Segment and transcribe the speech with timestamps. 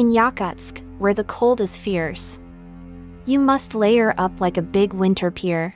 [0.00, 2.40] In Yakutsk, where the cold is fierce,
[3.26, 5.74] you must layer up like a big winter pier.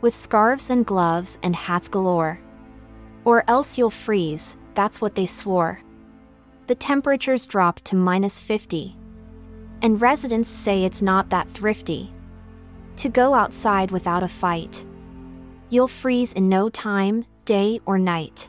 [0.00, 2.38] With scarves and gloves and hats galore.
[3.24, 5.80] Or else you'll freeze, that's what they swore.
[6.68, 8.96] The temperatures drop to minus 50.
[9.82, 12.14] And residents say it's not that thrifty.
[12.98, 14.86] To go outside without a fight.
[15.68, 18.48] You'll freeze in no time, day or night.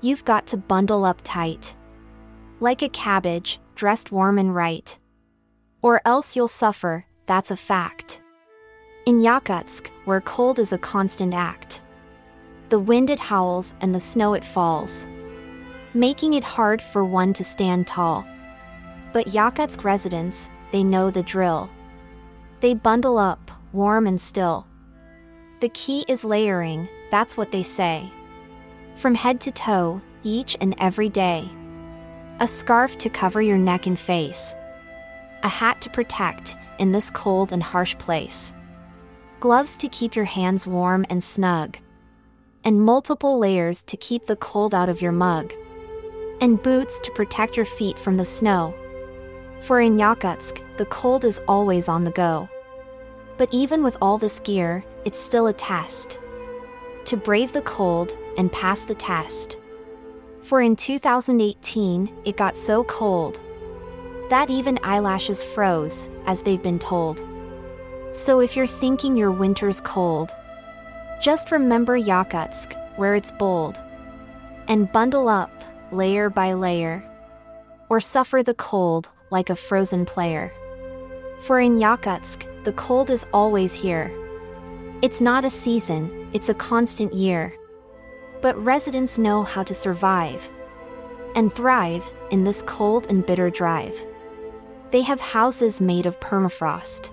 [0.00, 1.76] You've got to bundle up tight.
[2.60, 4.98] Like a cabbage, dressed warm and right.
[5.82, 8.20] Or else you'll suffer, that's a fact.
[9.06, 11.80] In Yakutsk, where cold is a constant act,
[12.70, 15.06] the wind it howls and the snow it falls,
[15.94, 18.26] making it hard for one to stand tall.
[19.12, 21.70] But Yakutsk residents, they know the drill.
[22.58, 24.66] They bundle up, warm and still.
[25.60, 28.10] The key is layering, that's what they say.
[28.96, 31.48] From head to toe, each and every day.
[32.40, 34.54] A scarf to cover your neck and face.
[35.42, 38.54] A hat to protect in this cold and harsh place.
[39.40, 41.78] Gloves to keep your hands warm and snug.
[42.62, 45.52] And multiple layers to keep the cold out of your mug.
[46.40, 48.72] And boots to protect your feet from the snow.
[49.62, 52.48] For in Yakutsk, the cold is always on the go.
[53.36, 56.20] But even with all this gear, it's still a test.
[57.06, 59.56] To brave the cold and pass the test.
[60.48, 63.38] For in 2018, it got so cold
[64.30, 67.22] that even eyelashes froze, as they've been told.
[68.12, 70.30] So if you're thinking your winter's cold,
[71.20, 73.76] just remember Yakutsk, where it's bold,
[74.68, 75.52] and bundle up,
[75.92, 77.04] layer by layer,
[77.90, 80.50] or suffer the cold like a frozen player.
[81.42, 84.10] For in Yakutsk, the cold is always here.
[85.02, 87.54] It's not a season, it's a constant year.
[88.40, 90.50] But residents know how to survive
[91.34, 93.94] and thrive in this cold and bitter drive.
[94.90, 97.10] They have houses made of permafrost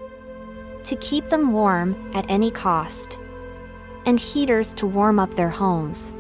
[0.84, 3.18] to keep them warm at any cost,
[4.06, 6.14] and heaters to warm up their homes,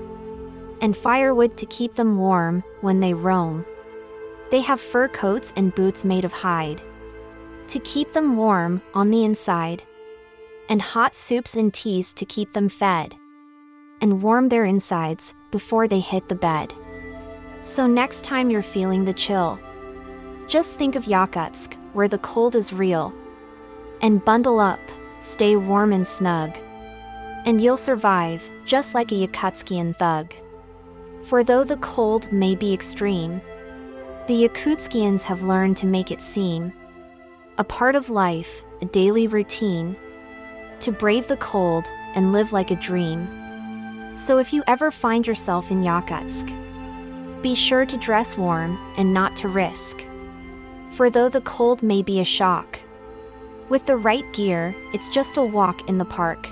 [0.81, 3.63] and firewood to keep them warm when they roam.
[4.49, 6.81] They have fur coats and boots made of hide
[7.67, 9.83] to keep them warm on the inside,
[10.67, 13.15] and hot soups and teas to keep them fed
[14.01, 16.73] and warm their insides before they hit the bed.
[17.61, 19.59] So, next time you're feeling the chill,
[20.47, 23.13] just think of Yakutsk, where the cold is real.
[24.01, 24.79] And bundle up,
[25.21, 26.55] stay warm and snug.
[27.45, 30.33] And you'll survive, just like a Yakutskian thug.
[31.23, 33.41] For though the cold may be extreme,
[34.27, 36.73] the Yakutskians have learned to make it seem
[37.57, 39.95] a part of life, a daily routine,
[40.81, 41.85] to brave the cold
[42.15, 43.27] and live like a dream.
[44.15, 46.51] So if you ever find yourself in Yakutsk,
[47.41, 50.05] be sure to dress warm and not to risk
[50.95, 52.79] for though the cold may be a shock,
[53.67, 56.47] with the right gear, it's just a walk in the park.